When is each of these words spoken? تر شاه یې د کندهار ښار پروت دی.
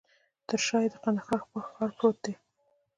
تر 0.47 0.59
شاه 0.65 0.81
یې 0.83 0.89
د 0.91 0.95
کندهار 1.03 1.39
ښار 1.73 1.91
پروت 1.97 2.17
دی. 2.25 2.33